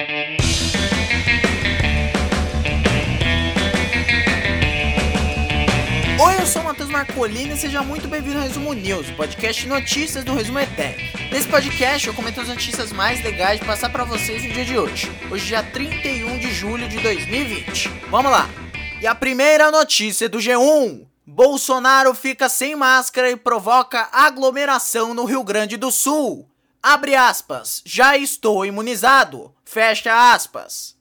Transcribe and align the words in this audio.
Oi, 0.00 0.06
eu 6.40 6.46
sou 6.46 6.62
o 6.62 6.64
Matheus 6.64 6.88
Marcolini 6.88 7.52
e 7.52 7.56
seja 7.58 7.82
muito 7.82 8.08
bem-vindo 8.08 8.38
ao 8.38 8.44
Resumo 8.44 8.72
News, 8.72 9.10
o 9.10 9.14
podcast 9.14 9.60
de 9.60 9.68
notícias 9.68 10.24
do 10.24 10.32
Resumo 10.32 10.58
Eterno. 10.58 11.02
Nesse 11.30 11.46
podcast 11.48 12.08
eu 12.08 12.14
comento 12.14 12.40
as 12.40 12.48
notícias 12.48 12.92
mais 12.92 13.22
legais 13.22 13.60
de 13.60 13.66
passar 13.66 13.90
para 13.90 14.04
vocês 14.04 14.42
no 14.42 14.50
dia 14.50 14.64
de 14.64 14.78
hoje, 14.78 15.12
hoje 15.30 15.48
dia 15.48 15.62
31 15.62 16.38
de 16.38 16.50
julho 16.50 16.88
de 16.88 16.98
2020. 17.00 17.88
Vamos 18.08 18.32
lá! 18.32 18.48
E 19.02 19.06
a 19.06 19.14
primeira 19.14 19.70
notícia 19.70 20.30
do 20.30 20.38
G1: 20.38 21.04
Bolsonaro 21.26 22.14
fica 22.14 22.48
sem 22.48 22.74
máscara 22.74 23.30
e 23.30 23.36
provoca 23.36 24.08
aglomeração 24.10 25.12
no 25.12 25.26
Rio 25.26 25.44
Grande 25.44 25.76
do 25.76 25.90
Sul. 25.90 26.48
Abre 26.82 27.14
aspas, 27.14 27.82
já 27.84 28.16
estou 28.16 28.64
imunizado. 28.64 29.52
Fecha 29.72 30.32
aspas. 30.32 30.98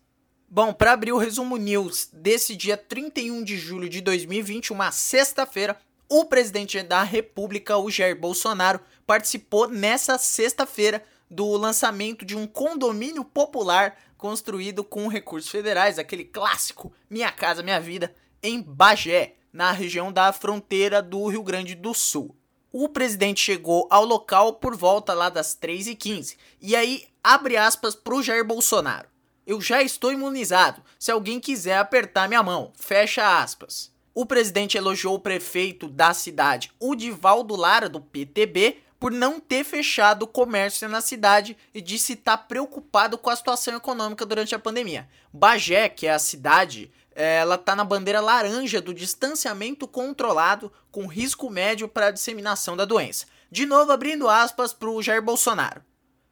Bom, 0.48 0.72
para 0.72 0.92
abrir 0.92 1.12
o 1.12 1.18
resumo 1.18 1.58
news 1.58 2.08
desse 2.14 2.56
dia 2.56 2.78
31 2.78 3.44
de 3.44 3.58
julho 3.58 3.90
de 3.90 4.00
2020, 4.00 4.72
uma 4.72 4.92
sexta-feira, 4.92 5.76
o 6.08 6.26
presidente 6.26 6.80
da 6.84 7.02
República, 7.02 7.80
o 7.80 7.90
Jair 7.90 8.16
Bolsonaro, 8.16 8.80
participou 9.08 9.68
nessa 9.68 10.20
sexta-feira 10.20 11.04
do 11.28 11.58
lançamento 11.58 12.24
de 12.24 12.38
um 12.38 12.46
condomínio 12.46 13.26
popular 13.26 13.98
construído 14.16 14.84
com 14.84 15.08
recursos 15.08 15.50
federais, 15.50 15.98
aquele 15.98 16.24
clássico 16.24 16.94
Minha 17.10 17.32
Casa 17.32 17.64
Minha 17.64 17.80
Vida, 17.80 18.14
em 18.44 18.62
Bagé, 18.62 19.34
na 19.52 19.72
região 19.72 20.14
da 20.14 20.32
fronteira 20.32 21.02
do 21.02 21.26
Rio 21.26 21.42
Grande 21.42 21.74
do 21.74 21.92
Sul. 21.96 22.39
O 22.72 22.88
presidente 22.88 23.42
chegou 23.42 23.88
ao 23.90 24.06
local 24.06 24.54
por 24.54 24.76
volta 24.76 25.14
lá 25.14 25.30
das 25.30 25.56
3h15 25.56 26.38
e 26.62 26.76
aí 26.76 27.08
abre 27.24 27.58
aspas 27.58 27.96
para 27.96 28.14
o 28.14 28.22
Jair 28.22 28.46
Bolsonaro. 28.46 29.08
Eu 29.46 29.60
já 29.60 29.82
estou 29.82 30.12
imunizado. 30.14 30.84
Se 31.00 31.10
alguém 31.10 31.40
quiser 31.40 31.80
apertar 31.80 32.28
minha 32.28 32.44
mão, 32.44 32.72
fecha 32.76 33.42
aspas. 33.42 33.92
O 34.14 34.24
presidente 34.24 34.78
elogiou 34.78 35.16
o 35.16 35.20
prefeito 35.20 35.88
da 35.88 36.14
cidade, 36.14 36.72
o 36.80 36.94
Divaldo 36.94 37.56
Lara, 37.56 37.90
do 37.90 38.00
PTB, 38.00 38.78
por 39.00 39.12
não 39.12 39.40
ter 39.40 39.64
fechado 39.64 40.24
o 40.24 40.28
comércio 40.28 40.88
na 40.90 41.02
cidade 41.02 41.58
e 41.74 41.82
disse 41.82 42.14
estar 42.14 42.38
preocupado 42.38 43.18
com 43.18 43.30
a 43.30 43.36
situação 43.36 43.76
econômica 43.76 44.26
durante 44.26 44.54
a 44.54 44.60
pandemia. 44.60 45.10
Bagé, 45.34 45.90
que 45.90 46.06
é 46.06 46.14
a 46.14 46.20
cidade, 46.20 46.92
ela 47.22 47.56
está 47.56 47.76
na 47.76 47.84
bandeira 47.84 48.22
laranja 48.22 48.80
do 48.80 48.94
distanciamento 48.94 49.86
controlado 49.86 50.72
com 50.90 51.06
risco 51.06 51.50
médio 51.50 51.86
para 51.90 52.08
a 52.08 52.12
disseminação 52.12 52.78
da 52.78 52.86
doença. 52.86 53.26
De 53.52 53.66
novo, 53.66 53.92
abrindo 53.92 54.30
aspas 54.30 54.72
para 54.72 54.90
o 54.90 55.02
Jair 55.02 55.22
Bolsonaro. 55.22 55.84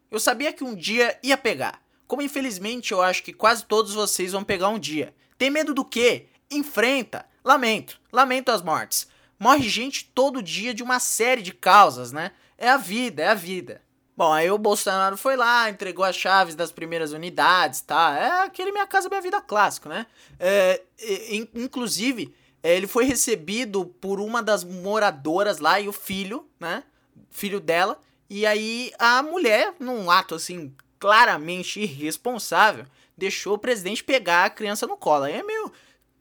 Eu 0.09 0.17
sabia 0.17 0.53
que 0.53 0.63
um 0.63 0.73
dia 0.73 1.19
ia 1.21 1.37
pegar. 1.37 1.81
Como 2.07 2.21
infelizmente 2.21 2.93
eu 2.93 3.01
acho 3.01 3.21
que 3.21 3.33
quase 3.33 3.65
todos 3.65 3.93
vocês 3.93 4.31
vão 4.31 4.45
pegar 4.45 4.69
um 4.69 4.79
dia. 4.79 5.13
Tem 5.37 5.49
medo 5.49 5.73
do 5.73 5.83
quê? 5.83 6.27
Enfrenta. 6.49 7.25
Lamento. 7.43 7.99
Lamento 8.09 8.49
as 8.49 8.61
mortes. 8.61 9.09
Morre 9.37 9.67
gente 9.67 10.05
todo 10.15 10.41
dia 10.41 10.73
de 10.73 10.83
uma 10.83 11.01
série 11.01 11.41
de 11.41 11.51
causas, 11.51 12.13
né? 12.13 12.31
É 12.57 12.69
a 12.69 12.77
vida, 12.77 13.23
é 13.23 13.27
a 13.27 13.33
vida. 13.33 13.81
Bom, 14.17 14.33
aí 14.33 14.49
o 14.49 14.57
Bolsonaro 14.57 15.15
foi 15.15 15.35
lá, 15.35 15.69
entregou 15.69 16.03
as 16.03 16.15
chaves 16.15 16.55
das 16.55 16.71
primeiras 16.71 17.11
unidades, 17.11 17.81
tá? 17.81 18.17
É 18.17 18.45
aquele 18.45 18.71
Minha 18.71 18.87
Casa 18.87 19.07
Minha 19.07 19.21
Vida 19.21 19.39
clássico, 19.39 19.87
né? 19.87 20.07
É, 20.39 20.81
inclusive, 21.53 22.33
é, 22.63 22.75
ele 22.75 22.87
foi 22.87 23.05
recebido 23.05 23.85
por 23.85 24.19
uma 24.19 24.41
das 24.41 24.63
moradoras 24.63 25.59
lá 25.59 25.79
e 25.79 25.87
o 25.87 25.93
filho, 25.93 26.49
né? 26.59 26.83
Filho 27.29 27.59
dela. 27.59 27.99
E 28.27 28.43
aí 28.43 28.91
a 28.97 29.21
mulher, 29.21 29.75
num 29.79 30.09
ato 30.09 30.33
assim 30.33 30.73
claramente 30.99 31.79
irresponsável, 31.79 32.87
deixou 33.15 33.53
o 33.53 33.59
presidente 33.59 34.03
pegar 34.03 34.45
a 34.45 34.49
criança 34.49 34.87
no 34.87 34.97
colo. 34.97 35.25
Aí 35.25 35.33
é 35.33 35.43
meio. 35.43 35.71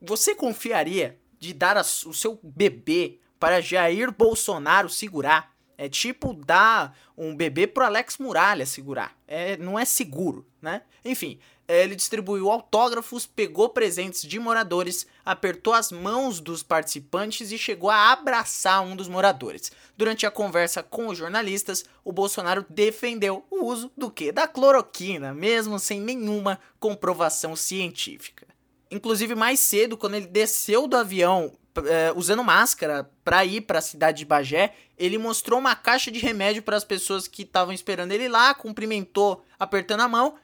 Você 0.03 0.35
confiaria 0.35 1.19
de 1.41 1.55
dar 1.55 1.79
o 1.79 2.13
seu 2.13 2.39
bebê 2.43 3.19
para 3.41 3.63
Jair 3.63 4.13
Bolsonaro 4.13 4.91
segurar? 4.91 5.56
É 5.79 5.89
tipo 5.89 6.33
dar 6.33 6.97
um 7.17 7.35
bebê 7.35 7.67
pro 7.67 7.85
Alex 7.85 8.19
Muralha 8.19 8.65
segurar. 8.65 9.17
É, 9.27 9.57
não 9.57 9.79
é 9.79 9.85
seguro, 9.85 10.47
né? 10.61 10.83
Enfim, 11.05 11.39
ele 11.69 11.97
distribuiu 11.97 12.51
autógrafos, 12.51 13.27
pegou 13.27 13.69
presentes 13.69 14.23
de 14.23 14.39
moradores, 14.39 15.07
apertou 15.25 15.73
as 15.73 15.91
mãos 15.91 16.41
dos 16.41 16.63
participantes 16.63 17.51
e 17.51 17.59
chegou 17.59 17.91
a 17.91 18.13
abraçar 18.13 18.83
um 18.83 18.95
dos 18.95 19.09
moradores. 19.09 19.73
Durante 19.97 20.25
a 20.25 20.31
conversa 20.31 20.83
com 20.83 21.09
os 21.09 21.19
jornalistas, 21.19 21.85
o 22.05 22.13
Bolsonaro 22.13 22.65
defendeu 22.71 23.45
o 23.51 23.65
uso 23.65 23.91
do 23.97 24.11
que? 24.11 24.31
Da 24.31 24.47
cloroquina, 24.47 25.35
mesmo 25.35 25.79
sem 25.79 26.01
nenhuma 26.01 26.61
comprovação 26.79 27.57
científica. 27.57 28.47
Inclusive, 28.89 29.35
mais 29.35 29.59
cedo, 29.59 29.97
quando 29.97 30.15
ele 30.15 30.27
desceu 30.27 30.87
do 30.87 30.97
avião 30.97 31.53
é, 31.87 32.13
usando 32.15 32.43
máscara 32.45 33.11
para 33.25 33.45
ir 33.45 33.63
para 33.63 33.79
a 33.79 33.83
cidade 33.83 34.19
de 34.19 34.25
Bagé, 34.25 34.73
ele 34.97 35.19
mostrou 35.19 35.59
uma 35.59 35.75
caixa 35.75 36.11
de 36.11 36.19
remédio 36.19 36.63
para 36.63 36.77
as 36.77 36.85
pessoas 36.85 37.29
que 37.29 37.43
estavam 37.43 37.73
esperando 37.73 38.13
ele 38.13 38.29
lá, 38.29 38.55
cumprimentou 38.55 39.45
apertando 39.59 40.01
a 40.01 40.09
mão. 40.09 40.35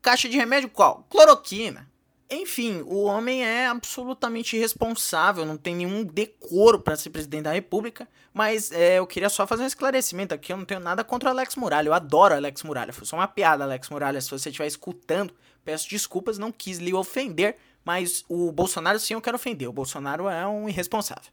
Caixa 0.00 0.28
de 0.28 0.36
remédio 0.36 0.68
qual? 0.68 1.06
Cloroquina. 1.10 1.88
Enfim, 2.30 2.82
o 2.86 3.04
homem 3.04 3.42
é 3.42 3.66
absolutamente 3.66 4.54
irresponsável, 4.54 5.46
não 5.46 5.56
tem 5.56 5.74
nenhum 5.74 6.04
decoro 6.04 6.78
para 6.78 6.94
ser 6.94 7.08
presidente 7.08 7.44
da 7.44 7.52
República, 7.52 8.06
mas 8.34 8.70
é, 8.70 8.98
eu 8.98 9.06
queria 9.06 9.30
só 9.30 9.46
fazer 9.46 9.62
um 9.62 9.66
esclarecimento 9.66 10.34
aqui, 10.34 10.52
eu 10.52 10.58
não 10.58 10.66
tenho 10.66 10.80
nada 10.80 11.02
contra 11.02 11.30
Alex 11.30 11.56
Muralha, 11.56 11.88
eu 11.88 11.94
adoro 11.94 12.34
Alex 12.34 12.62
Muralha, 12.64 12.92
foi 12.92 13.06
só 13.06 13.16
uma 13.16 13.26
piada, 13.26 13.64
Alex 13.64 13.88
Muralha, 13.88 14.20
se 14.20 14.30
você 14.30 14.50
estiver 14.50 14.66
escutando, 14.66 15.32
peço 15.64 15.88
desculpas, 15.88 16.36
não 16.36 16.52
quis 16.52 16.76
lhe 16.76 16.92
ofender, 16.92 17.56
mas 17.88 18.22
o 18.28 18.52
Bolsonaro 18.52 19.00
sim 19.00 19.14
eu 19.14 19.20
quero 19.22 19.36
ofender. 19.36 19.66
O 19.66 19.72
Bolsonaro 19.72 20.28
é 20.28 20.46
um 20.46 20.68
irresponsável. 20.68 21.32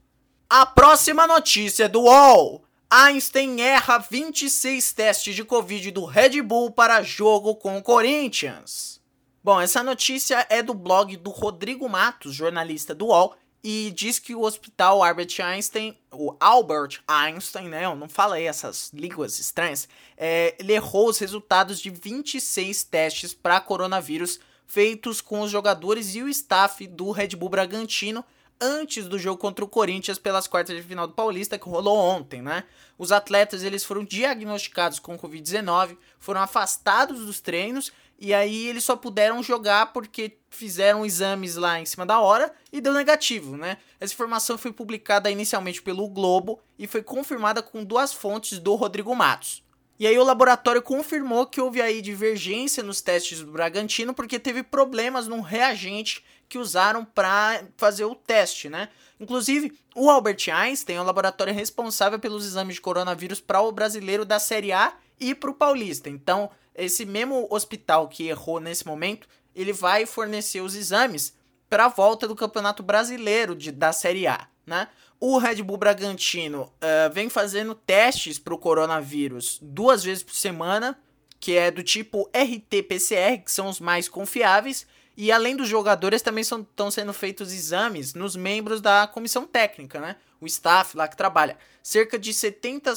A 0.49 0.66
próxima 0.66 1.27
notícia 1.27 1.89
do 1.89 2.03
UOL. 2.03 2.63
Einstein 2.89 3.59
erra 3.59 3.97
26 3.97 4.94
testes 4.94 5.35
de 5.35 5.44
Covid 5.44 5.91
do 5.91 6.05
Red 6.05 6.41
Bull 6.41 6.71
para 6.71 7.03
jogo 7.03 7.55
com 7.55 7.77
o 7.77 7.83
Corinthians. 7.83 9.01
Bom, 9.44 9.59
essa 9.59 9.83
notícia 9.83 10.47
é 10.49 10.63
do 10.63 10.73
blog 10.73 11.17
do 11.17 11.29
Rodrigo 11.29 11.89
Matos, 11.89 12.33
jornalista 12.33 12.95
do 12.95 13.07
UOL, 13.07 13.35
e 13.61 13.91
diz 13.94 14.17
que 14.17 14.33
o 14.33 14.44
hospital 14.44 15.03
Albert 15.03 15.35
Einstein, 15.44 15.97
o 16.09 16.38
Albert 16.39 17.01
Einstein, 17.05 17.67
né, 17.67 17.83
eu 17.83 17.97
não 17.97 18.07
falei 18.07 18.47
essas 18.47 18.94
línguas 18.94 19.39
estranhas, 19.39 19.89
é, 20.15 20.55
ele 20.57 20.71
errou 20.71 21.09
os 21.09 21.17
resultados 21.17 21.81
de 21.81 21.89
26 21.89 22.85
testes 22.85 23.33
para 23.33 23.59
coronavírus 23.59 24.39
feitos 24.67 25.21
com 25.21 25.41
os 25.41 25.51
jogadores 25.51 26.15
e 26.15 26.21
o 26.21 26.29
staff 26.29 26.85
do 26.87 27.11
Red 27.11 27.29
Bull 27.29 27.49
Bragantino 27.49 28.23
antes 28.59 29.07
do 29.07 29.19
jogo 29.19 29.39
contra 29.39 29.65
o 29.65 29.67
Corinthians 29.67 30.17
pelas 30.17 30.47
quartas 30.47 30.75
de 30.75 30.81
final 30.81 31.07
do 31.07 31.13
Paulista 31.13 31.57
que 31.57 31.67
rolou 31.67 31.97
ontem, 31.97 32.41
né? 32.41 32.63
Os 32.97 33.11
atletas 33.11 33.63
eles 33.63 33.83
foram 33.83 34.03
diagnosticados 34.03 34.99
com 34.99 35.17
Covid-19, 35.17 35.97
foram 36.17 36.41
afastados 36.41 37.25
dos 37.25 37.41
treinos 37.41 37.91
e 38.17 38.33
aí 38.33 38.67
eles 38.67 38.83
só 38.83 38.95
puderam 38.95 39.43
jogar 39.43 39.91
porque 39.91 40.37
fizeram 40.49 41.05
exames 41.05 41.55
lá 41.57 41.79
em 41.79 41.85
cima 41.85 42.05
da 42.05 42.19
hora 42.19 42.53
e 42.71 42.79
deu 42.79 42.93
negativo, 42.93 43.57
né? 43.57 43.77
Essa 43.99 44.13
informação 44.13 44.57
foi 44.57 44.71
publicada 44.71 45.29
inicialmente 45.29 45.81
pelo 45.81 46.07
Globo 46.07 46.61
e 46.79 46.87
foi 46.87 47.03
confirmada 47.03 47.61
com 47.61 47.83
duas 47.83 48.13
fontes 48.13 48.57
do 48.57 48.73
Rodrigo 48.75 49.13
Matos. 49.13 49.64
E 49.97 50.06
aí 50.06 50.17
o 50.17 50.23
laboratório 50.23 50.81
confirmou 50.81 51.45
que 51.45 51.61
houve 51.61 51.81
aí 51.81 52.01
divergência 52.01 52.83
nos 52.83 53.01
testes 53.01 53.39
do 53.39 53.51
Bragantino 53.51 54.13
porque 54.13 54.38
teve 54.38 54.61
problemas 54.61 55.28
num 55.28 55.39
reagente 55.39 56.23
que 56.50 56.57
usaram 56.57 57.06
para 57.06 57.63
fazer 57.78 58.03
o 58.06 58.13
teste, 58.13 58.69
né? 58.69 58.89
Inclusive, 59.19 59.73
o 59.95 60.09
Albert 60.09 60.50
Einstein 60.53 60.97
é 60.97 61.01
o 61.01 61.06
laboratório 61.06 61.53
responsável 61.53 62.19
pelos 62.19 62.45
exames 62.45 62.75
de 62.75 62.81
coronavírus 62.81 63.39
para 63.39 63.61
o 63.61 63.72
brasileiro 63.72 64.25
da 64.25 64.38
Série 64.38 64.73
A 64.73 64.94
e 65.19 65.33
para 65.33 65.50
o 65.50 65.56
paulista. 65.56 66.09
Então, 66.09 66.51
esse 66.75 67.06
mesmo 67.06 67.47
hospital 67.50 68.09
que 68.09 68.27
errou 68.27 68.59
nesse 68.59 68.85
momento, 68.85 69.27
ele 69.56 69.72
vai 69.72 70.06
fornecer 70.06 70.59
os 70.59 70.75
exames 70.75 71.33
para 71.69 71.86
a 71.86 71.89
volta 71.89 72.27
do 72.27 72.36
Campeonato 72.36 72.83
Brasileiro 72.83 73.56
de, 73.56 73.71
da 73.71 73.94
Série 73.94 74.27
A, 74.27 74.47
né? 74.65 74.88
O 75.19 75.38
Red 75.38 75.62
Bull 75.63 75.77
Bragantino 75.77 76.63
uh, 76.63 77.13
vem 77.13 77.29
fazendo 77.29 77.73
testes 77.73 78.38
para 78.38 78.53
o 78.53 78.57
coronavírus 78.57 79.59
duas 79.62 80.03
vezes 80.03 80.23
por 80.23 80.35
semana, 80.35 80.97
que 81.39 81.56
é 81.56 81.71
do 81.71 81.83
tipo 81.83 82.29
RT-PCR, 82.33 83.44
que 83.44 83.51
são 83.51 83.69
os 83.69 83.79
mais 83.79 84.09
confiáveis, 84.09 84.85
e 85.17 85.31
além 85.31 85.56
dos 85.56 85.69
jogadores 85.69 86.21
também 86.21 86.41
estão 86.41 86.91
sendo 86.91 87.13
feitos 87.13 87.53
exames 87.53 88.13
nos 88.13 88.35
membros 88.35 88.81
da 88.81 89.07
comissão 89.07 89.47
técnica, 89.47 90.00
né? 90.00 90.17
O 90.41 90.45
staff 90.45 90.97
lá 90.97 91.07
que 91.07 91.15
trabalha. 91.15 91.57
Cerca 91.81 92.19
de 92.19 92.33
70 92.33 92.94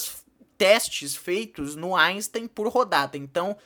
testes 0.57 1.15
feitos 1.15 1.77
no 1.77 1.95
Einstein 1.95 2.49
por 2.49 2.67
rodada. 2.67 3.17
Então, 3.17 3.53
uh, 3.53 3.57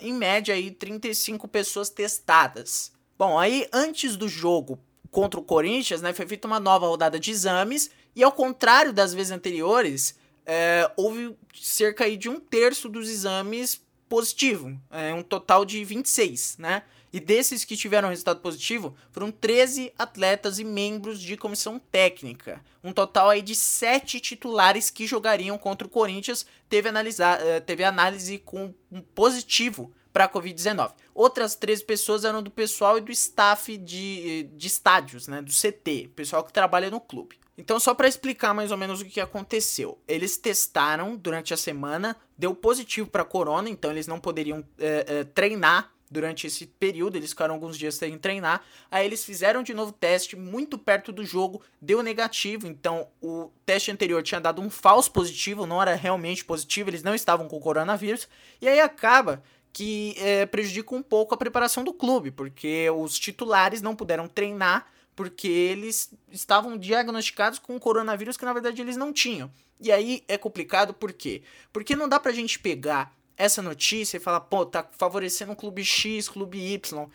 em 0.00 0.14
média, 0.14 0.54
aí, 0.54 0.70
35 0.70 1.46
pessoas 1.46 1.90
testadas. 1.90 2.90
Bom, 3.18 3.38
aí 3.38 3.68
antes 3.70 4.16
do 4.16 4.26
jogo 4.26 4.78
contra 5.10 5.40
o 5.40 5.42
Corinthians, 5.42 6.00
né, 6.00 6.12
foi 6.12 6.26
feita 6.26 6.46
uma 6.46 6.60
nova 6.60 6.86
rodada 6.86 7.18
de 7.18 7.30
exames 7.30 7.90
e 8.14 8.22
ao 8.22 8.32
contrário 8.32 8.92
das 8.92 9.12
vezes 9.12 9.32
anteriores, 9.32 10.14
é, 10.46 10.90
houve 10.96 11.36
cerca 11.54 12.16
de 12.16 12.28
um 12.28 12.40
terço 12.40 12.88
dos 12.88 13.08
exames 13.08 13.80
positivo, 14.08 14.76
é, 14.90 15.14
um 15.14 15.22
total 15.22 15.64
de 15.64 15.84
26, 15.84 16.56
né? 16.58 16.82
E 17.12 17.18
desses 17.18 17.64
que 17.64 17.76
tiveram 17.76 18.08
resultado 18.08 18.40
positivo, 18.40 18.94
foram 19.10 19.32
13 19.32 19.92
atletas 19.98 20.58
e 20.60 20.64
membros 20.64 21.20
de 21.20 21.36
comissão 21.36 21.78
técnica. 21.78 22.60
Um 22.84 22.92
total 22.92 23.30
aí 23.30 23.42
de 23.42 23.54
7 23.54 24.20
titulares 24.20 24.90
que 24.90 25.06
jogariam 25.06 25.58
contra 25.58 25.86
o 25.86 25.90
Corinthians 25.90 26.46
teve, 26.68 26.88
analisar, 26.88 27.44
eh, 27.44 27.58
teve 27.58 27.82
análise 27.82 28.38
com 28.38 28.72
um 28.92 29.00
positivo 29.00 29.92
para 30.12 30.24
a 30.24 30.28
Covid-19. 30.28 30.92
Outras 31.14 31.54
13 31.54 31.84
pessoas 31.84 32.24
eram 32.24 32.42
do 32.42 32.50
pessoal 32.50 32.98
e 32.98 33.00
do 33.00 33.12
staff 33.12 33.76
de, 33.76 34.44
de 34.54 34.66
estádios, 34.66 35.28
né, 35.28 35.42
do 35.42 35.50
CT, 35.50 36.10
pessoal 36.14 36.44
que 36.44 36.52
trabalha 36.52 36.90
no 36.90 37.00
clube. 37.00 37.38
Então, 37.60 37.78
só 37.78 37.92
para 37.92 38.08
explicar 38.08 38.54
mais 38.54 38.70
ou 38.70 38.78
menos 38.78 39.02
o 39.02 39.04
que 39.04 39.20
aconteceu. 39.20 39.98
Eles 40.08 40.38
testaram 40.38 41.14
durante 41.14 41.52
a 41.52 41.58
semana, 41.58 42.16
deu 42.36 42.54
positivo 42.54 43.10
para 43.10 43.22
corona, 43.22 43.68
então 43.68 43.90
eles 43.90 44.06
não 44.06 44.18
poderiam 44.18 44.64
é, 44.78 45.04
é, 45.06 45.24
treinar 45.24 45.92
durante 46.10 46.46
esse 46.46 46.66
período, 46.66 47.16
eles 47.16 47.30
ficaram 47.30 47.54
alguns 47.54 47.78
dias 47.78 47.94
sem 47.94 48.18
treinar. 48.18 48.62
Aí 48.90 49.06
eles 49.06 49.24
fizeram 49.24 49.62
de 49.62 49.72
novo 49.72 49.92
teste 49.92 50.36
muito 50.36 50.76
perto 50.76 51.12
do 51.12 51.24
jogo, 51.24 51.62
deu 51.80 52.02
negativo, 52.02 52.66
então 52.66 53.06
o 53.22 53.50
teste 53.64 53.92
anterior 53.92 54.22
tinha 54.22 54.40
dado 54.40 54.60
um 54.60 54.68
falso 54.68 55.12
positivo, 55.12 55.66
não 55.66 55.80
era 55.80 55.94
realmente 55.94 56.44
positivo, 56.44 56.90
eles 56.90 57.02
não 57.02 57.14
estavam 57.14 57.46
com 57.46 57.60
coronavírus. 57.60 58.26
E 58.60 58.66
aí 58.66 58.80
acaba 58.80 59.42
que 59.72 60.14
é, 60.18 60.46
prejudica 60.46 60.94
um 60.94 61.02
pouco 61.02 61.34
a 61.34 61.38
preparação 61.38 61.84
do 61.84 61.92
clube, 61.92 62.30
porque 62.30 62.88
os 62.90 63.18
titulares 63.18 63.82
não 63.82 63.94
puderam 63.94 64.26
treinar 64.26 64.86
porque 65.14 65.48
eles 65.48 66.12
estavam 66.30 66.78
diagnosticados 66.78 67.58
com 67.58 67.78
coronavírus 67.78 68.36
que 68.36 68.44
na 68.44 68.52
verdade 68.52 68.80
eles 68.80 68.96
não 68.96 69.12
tinham. 69.12 69.50
E 69.80 69.92
aí 69.92 70.24
é 70.26 70.38
complicado 70.38 70.94
por 70.94 71.12
quê? 71.12 71.42
Porque 71.72 71.96
não 71.96 72.08
dá 72.08 72.18
pra 72.18 72.32
gente 72.32 72.58
pegar 72.58 73.14
essa 73.36 73.62
notícia 73.62 74.16
e 74.16 74.20
falar, 74.20 74.40
pô, 74.40 74.66
tá 74.66 74.86
favorecendo 74.98 75.52
o 75.52 75.56
clube 75.56 75.84
X, 75.84 76.28
clube 76.28 76.58
Y. 76.58 77.06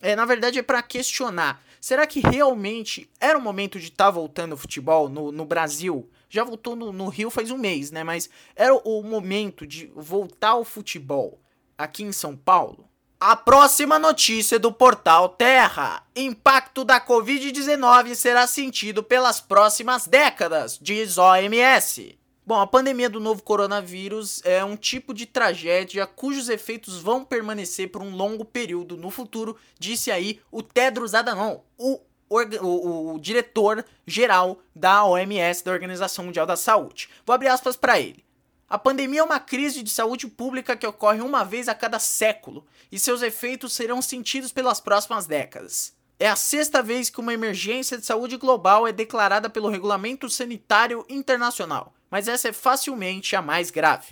É, 0.00 0.16
na 0.16 0.24
verdade 0.24 0.58
é 0.58 0.62
para 0.62 0.82
questionar. 0.82 1.62
Será 1.80 2.06
que 2.06 2.20
realmente 2.20 3.10
era 3.20 3.38
o 3.38 3.42
momento 3.42 3.78
de 3.78 3.88
estar 3.88 4.06
tá 4.06 4.10
voltando 4.10 4.52
o 4.52 4.56
futebol 4.56 5.08
no, 5.08 5.32
no 5.32 5.44
Brasil? 5.44 6.08
Já 6.28 6.44
voltou 6.44 6.74
no, 6.74 6.92
no, 6.92 7.08
Rio 7.08 7.30
faz 7.30 7.50
um 7.50 7.58
mês, 7.58 7.90
né? 7.90 8.02
Mas 8.02 8.30
era 8.56 8.74
o 8.74 9.02
momento 9.02 9.66
de 9.66 9.86
voltar 9.94 10.50
ao 10.50 10.64
futebol 10.64 11.40
aqui 11.76 12.02
em 12.02 12.12
São 12.12 12.36
Paulo? 12.36 12.88
A 13.24 13.36
próxima 13.36 14.00
notícia 14.00 14.58
do 14.58 14.72
portal 14.72 15.28
Terra: 15.28 16.02
Impacto 16.16 16.84
da 16.84 17.00
Covid-19 17.00 18.16
será 18.16 18.48
sentido 18.48 19.00
pelas 19.00 19.40
próximas 19.40 20.08
décadas, 20.08 20.76
diz 20.82 21.18
OMS. 21.18 22.18
Bom, 22.44 22.60
a 22.60 22.66
pandemia 22.66 23.08
do 23.08 23.20
novo 23.20 23.40
coronavírus 23.44 24.42
é 24.44 24.64
um 24.64 24.76
tipo 24.76 25.14
de 25.14 25.26
tragédia 25.26 26.04
cujos 26.04 26.48
efeitos 26.48 26.98
vão 26.98 27.24
permanecer 27.24 27.88
por 27.92 28.02
um 28.02 28.16
longo 28.16 28.44
período 28.44 28.96
no 28.96 29.12
futuro, 29.12 29.56
disse 29.78 30.10
aí 30.10 30.40
o 30.50 30.60
Tedros 30.60 31.14
Adhanom, 31.14 31.60
o, 31.78 32.00
o, 32.28 33.14
o 33.14 33.20
diretor 33.20 33.84
geral 34.04 34.58
da 34.74 35.04
OMS, 35.04 35.64
da 35.64 35.70
Organização 35.70 36.24
Mundial 36.24 36.44
da 36.44 36.56
Saúde. 36.56 37.08
Vou 37.24 37.34
abrir 37.34 37.46
aspas 37.46 37.76
para 37.76 38.00
ele. 38.00 38.24
A 38.72 38.78
pandemia 38.78 39.20
é 39.20 39.22
uma 39.22 39.38
crise 39.38 39.82
de 39.82 39.90
saúde 39.90 40.26
pública 40.26 40.74
que 40.74 40.86
ocorre 40.86 41.20
uma 41.20 41.44
vez 41.44 41.68
a 41.68 41.74
cada 41.74 41.98
século 41.98 42.64
e 42.90 42.98
seus 42.98 43.20
efeitos 43.20 43.74
serão 43.74 44.00
sentidos 44.00 44.50
pelas 44.50 44.80
próximas 44.80 45.26
décadas. 45.26 45.94
É 46.18 46.26
a 46.26 46.36
sexta 46.36 46.82
vez 46.82 47.10
que 47.10 47.20
uma 47.20 47.34
emergência 47.34 47.98
de 47.98 48.06
saúde 48.06 48.38
global 48.38 48.86
é 48.86 48.92
declarada 48.92 49.50
pelo 49.50 49.68
Regulamento 49.68 50.30
Sanitário 50.30 51.04
Internacional 51.06 51.92
mas 52.12 52.28
essa 52.28 52.50
é 52.50 52.52
facilmente 52.52 53.34
a 53.34 53.40
mais 53.40 53.70
grave. 53.70 54.08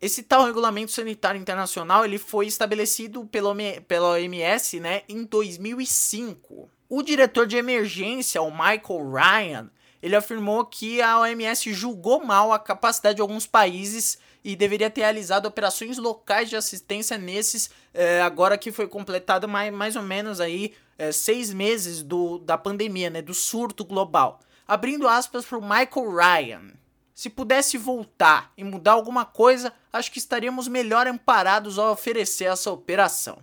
Esse 0.00 0.22
tal 0.22 0.44
regulamento 0.44 0.92
sanitário 0.92 1.40
internacional 1.40 2.04
ele 2.04 2.18
foi 2.18 2.46
estabelecido 2.46 3.26
pelo, 3.26 3.52
pela 3.88 4.10
OMS 4.10 4.78
né, 4.78 5.02
em 5.08 5.24
2005. 5.24 6.70
O 6.88 7.02
diretor 7.02 7.44
de 7.48 7.56
emergência, 7.56 8.40
o 8.40 8.50
Michael 8.52 9.10
Ryan, 9.10 9.70
ele 10.06 10.14
afirmou 10.14 10.64
que 10.64 11.02
a 11.02 11.18
OMS 11.18 11.72
julgou 11.74 12.24
mal 12.24 12.52
a 12.52 12.60
capacidade 12.60 13.16
de 13.16 13.20
alguns 13.20 13.44
países 13.44 14.16
e 14.44 14.54
deveria 14.54 14.88
ter 14.88 15.00
realizado 15.00 15.46
operações 15.46 15.98
locais 15.98 16.48
de 16.48 16.54
assistência 16.54 17.18
nesses, 17.18 17.72
é, 17.92 18.22
agora 18.22 18.56
que 18.56 18.70
foi 18.70 18.86
completado 18.86 19.48
mais, 19.48 19.74
mais 19.74 19.96
ou 19.96 20.02
menos 20.02 20.40
aí 20.40 20.74
é, 20.96 21.10
seis 21.10 21.52
meses 21.52 22.04
do, 22.04 22.38
da 22.38 22.56
pandemia, 22.56 23.10
né, 23.10 23.20
do 23.20 23.34
surto 23.34 23.84
global. 23.84 24.38
Abrindo 24.64 25.08
aspas 25.08 25.44
para 25.44 25.58
o 25.58 25.60
Michael 25.60 26.14
Ryan. 26.14 26.72
Se 27.12 27.28
pudesse 27.28 27.76
voltar 27.76 28.52
e 28.56 28.62
mudar 28.62 28.92
alguma 28.92 29.24
coisa, 29.24 29.72
acho 29.92 30.12
que 30.12 30.20
estaríamos 30.20 30.68
melhor 30.68 31.08
amparados 31.08 31.80
ao 31.80 31.90
oferecer 31.90 32.44
essa 32.44 32.70
operação. 32.70 33.38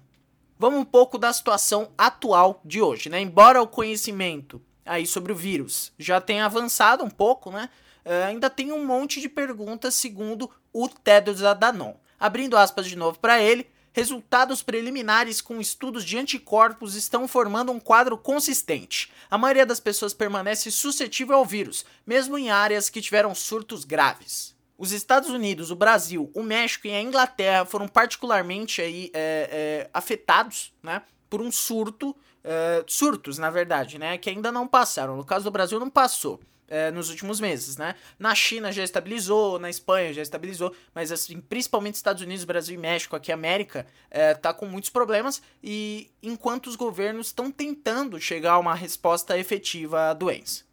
Vamos 0.57 0.80
um 0.80 0.86
pouco 0.86 1.18
da 1.18 1.33
situação 1.33 1.92
atual 1.98 2.62
de 2.63 2.81
hoje, 2.81 3.09
né? 3.09 3.19
Embora 3.19 3.62
o 3.62 3.68
conhecimento 3.68 4.62
aí 4.85 5.06
sobre 5.06 5.31
o 5.31 5.35
vírus 5.35 5.91
já 5.97 6.19
tenha 6.19 6.45
avançado 6.45 7.03
um 7.03 7.09
pouco, 7.09 7.51
né? 7.51 7.69
Uh, 8.06 8.27
ainda 8.27 8.50
tem 8.50 8.71
um 8.71 8.85
monte 8.85 9.21
de 9.21 9.30
perguntas 9.30 9.95
segundo 9.95 10.50
o 10.74 10.89
Tedros 10.89 11.44
Adhanom. 11.44 11.95
Abrindo 12.19 12.57
aspas 12.57 12.85
de 12.85 12.95
novo 12.95 13.19
para 13.19 13.41
ele, 13.41 13.68
Resultados 13.95 14.63
preliminares 14.63 15.39
com 15.39 15.62
estudos 15.62 16.03
de 16.03 16.18
anticorpos 16.18 16.95
estão 16.95 17.27
formando 17.27 17.71
um 17.71 17.80
quadro 17.80 18.18
consistente. 18.18 19.12
A 19.30 19.38
maioria 19.38 19.68
das 19.68 19.80
pessoas 19.80 20.15
permanece 20.15 20.71
suscetível 20.71 21.35
ao 21.35 21.45
vírus, 21.45 21.85
mesmo 22.03 22.35
em 22.35 22.50
áreas 22.50 22.89
que 22.89 23.00
tiveram 23.00 23.35
surtos 23.35 23.85
graves. 23.85 24.56
Os 24.80 24.91
Estados 24.91 25.30
Unidos, 25.30 25.69
o 25.69 25.75
Brasil, 25.75 26.31
o 26.33 26.41
México 26.41 26.88
e 26.88 26.91
a 26.91 27.01
Inglaterra 27.01 27.65
foram 27.65 27.88
particularmente 27.88 28.81
aí, 28.81 29.12
é, 29.13 29.50
é, 29.51 29.89
afetados 29.94 30.74
né, 30.81 31.03
por 31.30 31.39
um 31.39 31.51
surto, 31.51 32.15
é, 32.44 32.84
surtos 32.88 33.38
na 33.38 33.50
verdade, 33.50 33.98
né, 33.98 34.18
que 34.18 34.30
ainda 34.30 34.51
não 34.51 34.68
passaram. 34.68 35.16
No 35.16 35.25
caso 35.25 35.45
do 35.45 35.51
Brasil, 35.51 35.80
não 35.80 35.90
passou 35.90 36.40
é, 36.68 36.90
nos 36.90 37.10
últimos 37.10 37.40
meses, 37.40 37.78
né? 37.78 37.95
Na 38.18 38.34
China 38.34 38.72
já 38.72 38.84
estabilizou, 38.84 39.60
na 39.60 39.69
Espanha 39.69 40.12
já 40.12 40.24
estabilizou, 40.24 40.74
mas 40.94 41.12
assim, 41.12 41.40
principalmente 41.40 41.95
Estados 41.95 42.24
Unidos, 42.24 42.45
Brasil 42.45 42.75
e 42.75 42.78
México, 42.80 43.16
aqui 43.16 43.31
América, 43.31 43.86
é, 44.10 44.34
tá 44.34 44.54
com 44.54 44.66
muitos 44.66 44.90
problemas 44.90 45.42
e 45.62 46.10
enquanto 46.22 46.68
os 46.68 46.75
governos 46.75 47.28
estão 47.28 47.51
tentando 47.51 48.19
chegar 48.19 48.54
a 48.54 48.60
uma 48.60 48.74
resposta 48.74 49.38
efetiva 49.38 50.10
à 50.10 50.13
doença. 50.13 50.63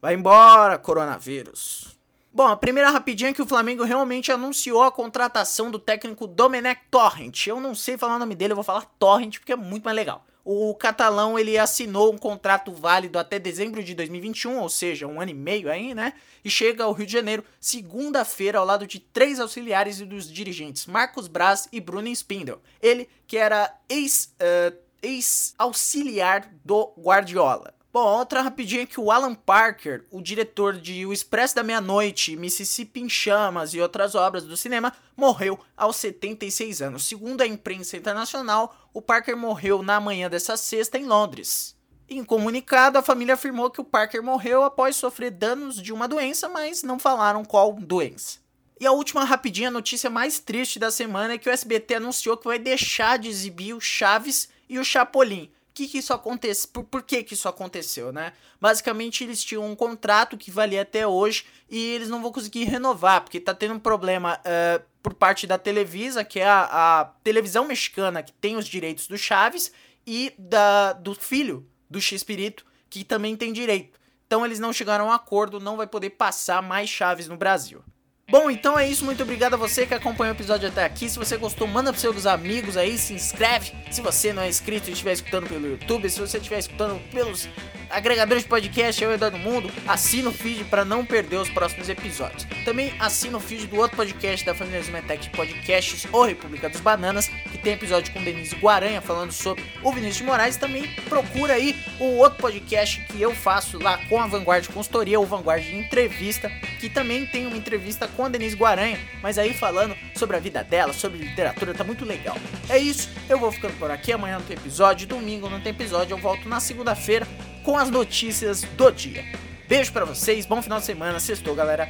Vai 0.00 0.14
embora, 0.14 0.78
coronavírus. 0.78 1.98
Bom, 2.32 2.46
a 2.46 2.56
primeira 2.56 2.90
rapidinha 2.90 3.28
é 3.28 3.34
que 3.34 3.42
o 3.42 3.46
Flamengo 3.46 3.84
realmente 3.84 4.32
anunciou 4.32 4.82
a 4.82 4.90
contratação 4.90 5.70
do 5.70 5.78
técnico 5.78 6.26
Domenech 6.26 6.80
Torrent. 6.90 7.46
Eu 7.46 7.60
não 7.60 7.74
sei 7.74 7.98
falar 7.98 8.16
o 8.16 8.18
nome 8.18 8.34
dele, 8.34 8.52
eu 8.52 8.56
vou 8.56 8.64
falar 8.64 8.86
Torrent 8.98 9.38
porque 9.38 9.52
é 9.52 9.56
muito 9.56 9.84
mais 9.84 9.94
legal 9.94 10.24
o 10.44 10.74
catalão 10.74 11.38
ele 11.38 11.56
assinou 11.56 12.12
um 12.12 12.18
contrato 12.18 12.72
válido 12.72 13.18
até 13.18 13.38
dezembro 13.38 13.82
de 13.82 13.94
2021, 13.94 14.58
ou 14.58 14.68
seja, 14.68 15.06
um 15.06 15.20
ano 15.20 15.30
e 15.30 15.34
meio 15.34 15.70
aí, 15.70 15.94
né? 15.94 16.12
E 16.44 16.50
chega 16.50 16.84
ao 16.84 16.92
Rio 16.92 17.06
de 17.06 17.12
Janeiro 17.12 17.44
segunda-feira 17.60 18.58
ao 18.58 18.64
lado 18.64 18.86
de 18.86 18.98
três 18.98 19.38
auxiliares 19.38 20.00
e 20.00 20.04
dos 20.04 20.30
dirigentes 20.30 20.86
Marcos 20.86 21.28
Braz 21.28 21.68
e 21.70 21.80
Bruno 21.80 22.08
Spindel. 22.08 22.60
Ele 22.80 23.08
que 23.26 23.36
era 23.36 23.72
ex-auxiliar 23.88 26.40
uh, 26.40 26.44
ex 26.44 26.52
do 26.64 26.92
Guardiola. 26.98 27.74
Bom, 27.92 28.06
outra 28.06 28.40
rapidinha 28.40 28.86
que 28.86 28.98
o 28.98 29.10
Alan 29.10 29.34
Parker, 29.34 30.06
o 30.10 30.22
diretor 30.22 30.78
de 30.78 31.04
O 31.04 31.12
Expresso 31.12 31.54
da 31.54 31.62
Meia-Noite, 31.62 32.34
Mississippi 32.36 33.02
em 33.02 33.08
Chamas 33.08 33.74
e 33.74 33.82
outras 33.82 34.14
obras 34.14 34.44
do 34.44 34.56
cinema, 34.56 34.94
morreu 35.14 35.60
aos 35.76 35.96
76 35.96 36.80
anos. 36.80 37.04
Segundo 37.04 37.42
a 37.42 37.46
imprensa 37.46 37.94
internacional, 37.94 38.74
o 38.94 39.02
Parker 39.02 39.36
morreu 39.36 39.82
na 39.82 40.00
manhã 40.00 40.30
dessa 40.30 40.56
sexta 40.56 40.96
em 40.96 41.04
Londres. 41.04 41.76
Em 42.08 42.24
comunicado, 42.24 42.96
a 42.96 43.02
família 43.02 43.34
afirmou 43.34 43.70
que 43.70 43.82
o 43.82 43.84
Parker 43.84 44.22
morreu 44.22 44.62
após 44.62 44.96
sofrer 44.96 45.30
danos 45.30 45.76
de 45.76 45.92
uma 45.92 46.08
doença, 46.08 46.48
mas 46.48 46.82
não 46.82 46.98
falaram 46.98 47.44
qual 47.44 47.74
doença. 47.74 48.38
E 48.80 48.86
a 48.86 48.92
última 48.92 49.22
rapidinha 49.22 49.70
notícia 49.70 50.08
mais 50.08 50.38
triste 50.38 50.78
da 50.78 50.90
semana 50.90 51.34
é 51.34 51.38
que 51.38 51.48
o 51.50 51.52
SBT 51.52 51.96
anunciou 51.96 52.38
que 52.38 52.46
vai 52.46 52.58
deixar 52.58 53.18
de 53.18 53.28
exibir 53.28 53.74
o 53.74 53.80
Chaves 53.82 54.48
e 54.66 54.78
o 54.78 54.84
Chapolin 54.84 55.50
que, 55.74 55.88
que 55.88 55.98
isso 55.98 56.12
aconteceu? 56.12 56.70
Por, 56.72 56.84
por 56.84 57.02
que, 57.02 57.22
que 57.22 57.34
isso 57.34 57.48
aconteceu, 57.48 58.12
né? 58.12 58.32
Basicamente, 58.60 59.24
eles 59.24 59.42
tinham 59.42 59.64
um 59.64 59.74
contrato 59.74 60.36
que 60.36 60.50
valia 60.50 60.82
até 60.82 61.06
hoje 61.06 61.46
e 61.70 61.78
eles 61.94 62.08
não 62.08 62.20
vão 62.22 62.30
conseguir 62.30 62.64
renovar, 62.64 63.22
porque 63.22 63.40
tá 63.40 63.54
tendo 63.54 63.74
um 63.74 63.78
problema 63.78 64.38
uh, 64.40 64.82
por 65.02 65.14
parte 65.14 65.46
da 65.46 65.58
Televisa, 65.58 66.24
que 66.24 66.40
é 66.40 66.46
a, 66.46 67.00
a, 67.00 67.04
televisão 67.24 67.66
mexicana 67.66 68.22
que 68.22 68.32
tem 68.32 68.56
os 68.56 68.66
direitos 68.66 69.06
do 69.06 69.16
Chaves, 69.16 69.72
e 70.06 70.34
da, 70.36 70.92
do 70.92 71.14
filho 71.14 71.66
do 71.88 72.00
X-Pirito, 72.00 72.66
que 72.90 73.04
também 73.04 73.36
tem 73.36 73.52
direito. 73.52 73.98
Então 74.26 74.44
eles 74.44 74.58
não 74.58 74.72
chegaram 74.72 75.06
a 75.06 75.08
um 75.08 75.12
acordo, 75.12 75.60
não 75.60 75.76
vai 75.76 75.86
poder 75.86 76.10
passar 76.10 76.62
mais 76.62 76.88
Chaves 76.90 77.28
no 77.28 77.36
Brasil. 77.36 77.84
Bom, 78.32 78.50
então 78.50 78.78
é 78.78 78.88
isso. 78.88 79.04
Muito 79.04 79.22
obrigado 79.22 79.52
a 79.52 79.56
você 79.58 79.84
que 79.84 79.92
acompanhou 79.92 80.32
o 80.32 80.36
episódio 80.38 80.66
até 80.66 80.86
aqui. 80.86 81.06
Se 81.06 81.18
você 81.18 81.36
gostou, 81.36 81.68
manda 81.68 81.92
para 81.92 82.00
seus 82.00 82.24
amigos 82.24 82.78
aí, 82.78 82.96
se 82.96 83.12
inscreve. 83.12 83.72
Se 83.90 84.00
você 84.00 84.32
não 84.32 84.42
é 84.42 84.48
inscrito 84.48 84.88
e 84.88 84.94
estiver 84.94 85.12
escutando 85.12 85.46
pelo 85.50 85.66
YouTube, 85.66 86.08
se 86.08 86.18
você 86.18 86.38
estiver 86.38 86.60
escutando 86.60 86.98
pelos 87.10 87.46
agregadores 87.90 88.44
de 88.44 88.48
podcast 88.48 89.04
ao 89.04 89.10
redor 89.10 89.32
do 89.32 89.36
mundo, 89.36 89.70
assina 89.86 90.30
o 90.30 90.32
feed 90.32 90.64
para 90.64 90.82
não 90.82 91.04
perder 91.04 91.36
os 91.36 91.50
próximos 91.50 91.90
episódios. 91.90 92.46
Também 92.64 92.94
assina 92.98 93.36
o 93.36 93.40
feed 93.40 93.66
do 93.66 93.76
outro 93.76 93.98
podcast 93.98 94.46
da 94.46 94.54
família 94.54 94.82
Zumetec 94.82 95.24
de 95.24 95.30
podcasts, 95.36 96.06
O 96.10 96.24
República 96.24 96.70
dos 96.70 96.80
Bananas, 96.80 97.30
tem 97.62 97.74
episódio 97.74 98.12
com 98.12 98.22
Denise 98.22 98.54
Guaranha 98.56 99.00
falando 99.00 99.32
sobre 99.32 99.64
o 99.82 99.92
Vinícius 99.92 100.18
de 100.18 100.24
Moraes. 100.24 100.56
Também 100.56 100.88
procura 101.08 101.54
aí 101.54 101.76
o 101.98 102.18
outro 102.18 102.38
podcast 102.38 103.00
que 103.06 103.22
eu 103.22 103.34
faço 103.34 103.78
lá 103.78 103.98
com 104.08 104.20
a 104.20 104.26
Vanguard 104.26 104.66
Consultoria, 104.68 105.20
o 105.20 105.24
Vanguard 105.24 105.64
Entrevista, 105.66 106.50
que 106.80 106.88
também 106.88 107.26
tem 107.26 107.46
uma 107.46 107.56
entrevista 107.56 108.08
com 108.08 108.24
a 108.24 108.28
Denise 108.28 108.56
Guaranha, 108.56 108.98
mas 109.22 109.38
aí 109.38 109.54
falando 109.54 109.96
sobre 110.16 110.36
a 110.36 110.40
vida 110.40 110.64
dela, 110.64 110.92
sobre 110.92 111.18
literatura, 111.18 111.72
tá 111.72 111.84
muito 111.84 112.04
legal. 112.04 112.36
É 112.68 112.78
isso, 112.78 113.08
eu 113.28 113.38
vou 113.38 113.52
ficando 113.52 113.74
por 113.78 113.90
aqui. 113.90 114.12
Amanhã 114.12 114.38
não 114.38 114.46
tem 114.46 114.56
episódio, 114.56 115.06
domingo 115.06 115.48
não 115.48 115.60
tem 115.60 115.70
episódio, 115.70 116.14
eu 116.14 116.18
volto 116.18 116.48
na 116.48 116.60
segunda-feira 116.60 117.26
com 117.62 117.78
as 117.78 117.90
notícias 117.90 118.62
do 118.62 118.90
dia. 118.90 119.24
Beijo 119.68 119.92
para 119.92 120.04
vocês, 120.04 120.44
bom 120.44 120.60
final 120.60 120.80
de 120.80 120.84
semana, 120.84 121.20
sextou, 121.20 121.54
galera. 121.54 121.88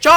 Tchau! 0.00 0.14